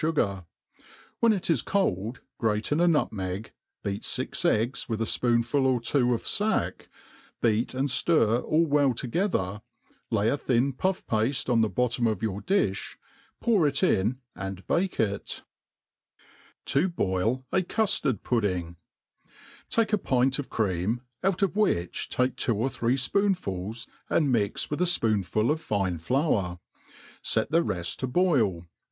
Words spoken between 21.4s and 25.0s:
of which take two or three l^iooR* fuls, and mix with a